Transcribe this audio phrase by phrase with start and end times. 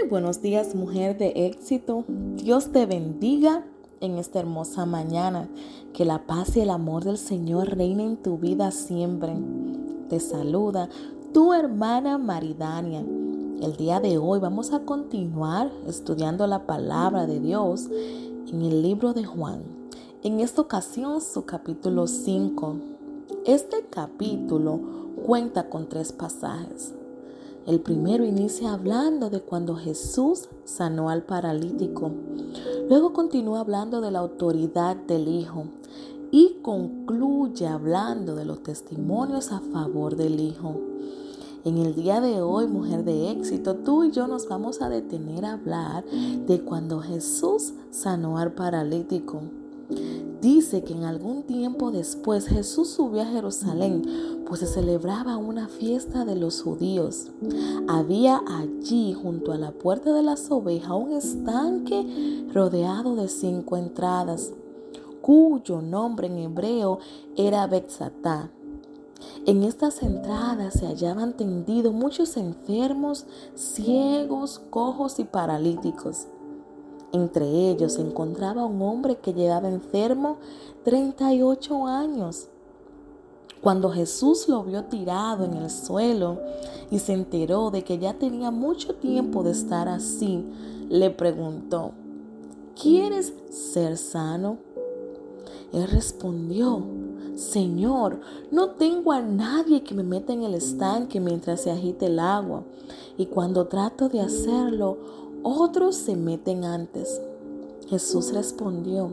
[0.00, 2.04] Muy buenos días, mujer de éxito.
[2.08, 3.64] Dios te bendiga
[4.00, 5.48] en esta hermosa mañana.
[5.92, 9.36] Que la paz y el amor del Señor reine en tu vida siempre.
[10.08, 10.88] Te saluda
[11.32, 13.04] tu hermana Maridania.
[13.62, 17.88] El día de hoy vamos a continuar estudiando la palabra de Dios
[18.48, 19.62] en el libro de Juan.
[20.24, 22.76] En esta ocasión, su capítulo 5.
[23.46, 24.80] Este capítulo
[25.24, 26.94] cuenta con tres pasajes.
[27.66, 32.10] El primero inicia hablando de cuando Jesús sanó al paralítico.
[32.90, 35.64] Luego continúa hablando de la autoridad del Hijo
[36.30, 40.78] y concluye hablando de los testimonios a favor del Hijo.
[41.64, 45.46] En el día de hoy, mujer de éxito, tú y yo nos vamos a detener
[45.46, 49.40] a hablar de cuando Jesús sanó al paralítico.
[50.44, 54.02] Dice que en algún tiempo después Jesús subió a Jerusalén,
[54.46, 57.28] pues se celebraba una fiesta de los judíos.
[57.88, 64.52] Había allí, junto a la puerta de las ovejas, un estanque rodeado de cinco entradas,
[65.22, 66.98] cuyo nombre en hebreo
[67.36, 68.50] era Betsatá.
[69.46, 76.26] En estas entradas se hallaban tendidos muchos enfermos, ciegos, cojos y paralíticos.
[77.14, 80.38] Entre ellos se encontraba un hombre que llevaba enfermo
[80.82, 82.48] 38 años.
[83.60, 86.40] Cuando Jesús lo vio tirado en el suelo
[86.90, 90.44] y se enteró de que ya tenía mucho tiempo de estar así,
[90.88, 91.92] le preguntó,
[92.74, 94.58] ¿quieres ser sano?
[95.72, 96.82] Él respondió,
[97.36, 98.18] Señor,
[98.50, 102.64] no tengo a nadie que me meta en el estanque mientras se agite el agua,
[103.16, 107.20] y cuando trato de hacerlo, otros se meten antes.
[107.88, 109.12] Jesús respondió,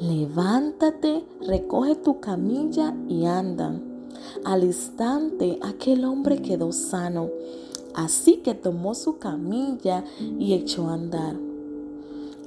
[0.00, 3.78] levántate, recoge tu camilla y anda.
[4.44, 7.28] Al instante aquel hombre quedó sano,
[7.94, 10.04] así que tomó su camilla
[10.38, 11.36] y echó a andar.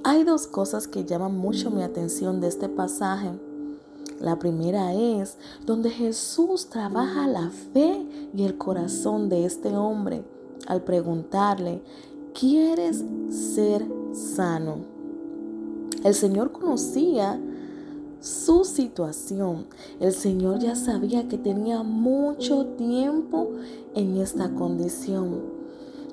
[0.03, 3.31] Hay dos cosas que llaman mucho mi atención de este pasaje.
[4.21, 10.23] La primera es donde Jesús trabaja la fe y el corazón de este hombre
[10.65, 11.81] al preguntarle,
[12.39, 14.77] quieres ser sano.
[16.03, 17.39] El Señor conocía
[18.19, 19.65] su situación.
[19.99, 23.53] El Señor ya sabía que tenía mucho tiempo
[23.95, 25.41] en esta condición.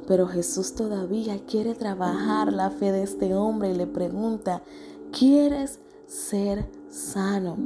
[0.07, 4.63] Pero Jesús todavía quiere trabajar la fe de este hombre y le pregunta,
[5.13, 7.57] ¿quieres ser sano?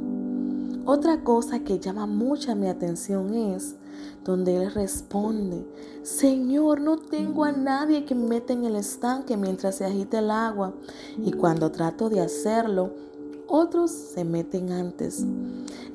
[0.85, 3.75] Otra cosa que llama mucha mi atención es
[4.23, 5.65] donde él responde,
[6.03, 10.31] Señor, no tengo a nadie que me meta en el estanque mientras se agita el
[10.31, 10.73] agua.
[11.17, 12.91] Y cuando trato de hacerlo,
[13.47, 15.25] otros se meten antes.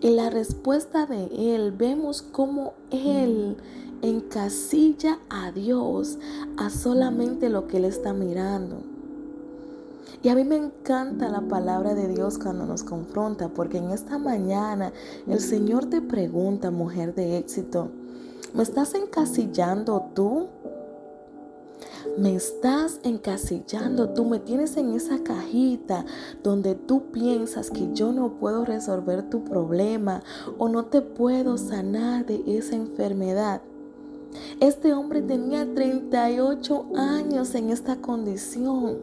[0.00, 3.56] En la respuesta de él vemos cómo él
[4.02, 6.18] encasilla a Dios
[6.56, 8.82] a solamente lo que él está mirando.
[10.22, 14.18] Y a mí me encanta la palabra de Dios cuando nos confronta, porque en esta
[14.18, 14.92] mañana
[15.26, 17.90] el Señor te pregunta, mujer de éxito,
[18.54, 20.46] ¿me estás encasillando tú?
[22.16, 26.04] Me estás encasillando, tú me tienes en esa cajita
[26.42, 30.22] donde tú piensas que yo no puedo resolver tu problema
[30.58, 33.62] o no te puedo sanar de esa enfermedad.
[34.60, 38.98] Este hombre tenía 38 años en esta condición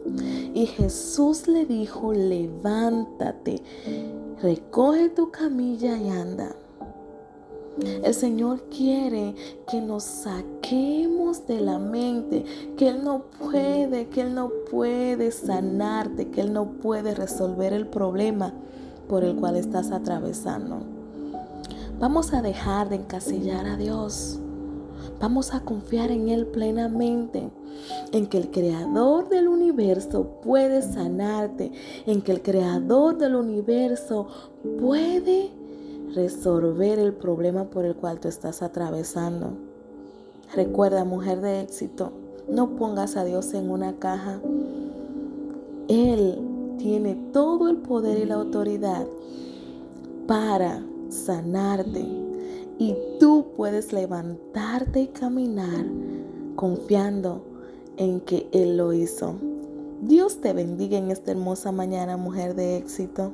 [0.54, 3.62] y Jesús le dijo, levántate,
[4.42, 6.54] recoge tu camilla y anda.
[7.80, 9.34] El Señor quiere
[9.70, 12.44] que nos saquemos de la mente
[12.76, 17.86] que Él no puede, que Él no puede sanarte, que Él no puede resolver el
[17.86, 18.52] problema
[19.08, 20.80] por el cual estás atravesando.
[21.98, 24.38] Vamos a dejar de encasillar a Dios.
[25.18, 27.50] Vamos a confiar en Él plenamente,
[28.12, 31.72] en que el creador del universo puede sanarte,
[32.06, 34.26] en que el creador del universo
[34.80, 35.61] puede
[36.14, 39.52] resolver el problema por el cual tú estás atravesando.
[40.54, 42.12] Recuerda, mujer de éxito,
[42.48, 44.40] no pongas a Dios en una caja.
[45.88, 49.06] Él tiene todo el poder y la autoridad
[50.26, 52.04] para sanarte.
[52.78, 55.86] Y tú puedes levantarte y caminar
[56.56, 57.42] confiando
[57.96, 59.34] en que Él lo hizo.
[60.02, 63.32] Dios te bendiga en esta hermosa mañana, mujer de éxito.